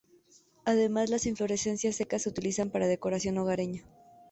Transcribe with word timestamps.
Además, 0.65 1.11
las 1.11 1.27
inflorescencias 1.27 1.95
secas 1.97 2.23
se 2.23 2.29
utilizan 2.29 2.71
para 2.71 2.87
decoración 2.87 3.37
hogareña. 3.37 3.85